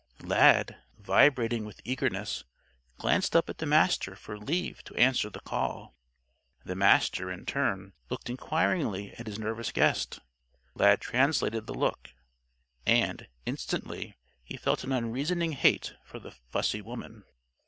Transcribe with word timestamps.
Lad, 0.23 0.81
vibrating 0.97 1.63
with 1.63 1.79
eagerness, 1.85 2.43
glanced 2.97 3.35
up 3.35 3.51
at 3.51 3.59
the 3.59 3.67
Master 3.67 4.15
for 4.15 4.35
leave 4.35 4.83
to 4.85 4.95
answer 4.95 5.29
the 5.29 5.41
call. 5.41 5.95
The 6.65 6.73
Master, 6.73 7.31
in 7.31 7.45
turn, 7.45 7.93
looked 8.09 8.27
inquiringly 8.27 9.11
at 9.19 9.27
his 9.27 9.37
nervous 9.37 9.71
guest. 9.71 10.17
Lad 10.73 11.01
translated 11.01 11.67
the 11.67 11.75
look. 11.75 12.09
And, 12.83 13.27
instantly, 13.45 14.15
he 14.43 14.57
felt 14.57 14.83
an 14.83 14.91
unreasoning 14.91 15.51
hate 15.51 15.93
for 16.03 16.17
the 16.17 16.31
fussy 16.31 16.81
woman. 16.81 17.23